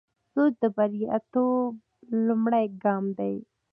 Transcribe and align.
سوچ 0.33 0.53
د 0.61 0.65
بریالیتوب 0.75 1.71
لومړی 2.27 2.65
ګام 2.83 3.05
دی. 3.17 3.35